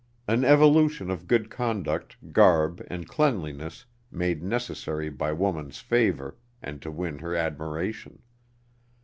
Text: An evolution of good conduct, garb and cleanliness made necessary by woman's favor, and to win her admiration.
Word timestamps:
An 0.27 0.43
evolution 0.43 1.11
of 1.11 1.27
good 1.27 1.51
conduct, 1.51 2.33
garb 2.33 2.81
and 2.87 3.07
cleanliness 3.07 3.85
made 4.11 4.41
necessary 4.41 5.11
by 5.11 5.31
woman's 5.31 5.77
favor, 5.77 6.37
and 6.59 6.81
to 6.81 6.89
win 6.89 7.19
her 7.19 7.35
admiration. 7.35 8.23